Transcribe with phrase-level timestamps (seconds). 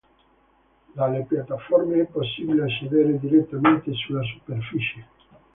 [0.95, 5.05] Dalle piattaforme è possibile accedere direttamente sulla superficie.